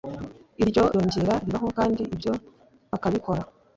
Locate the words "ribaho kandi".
1.45-2.01